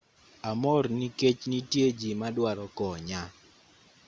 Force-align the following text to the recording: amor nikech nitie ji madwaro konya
amor 0.51 0.83
nikech 0.97 1.39
nitie 1.49 1.87
ji 1.99 2.09
madwaro 2.21 2.65
konya 2.77 3.21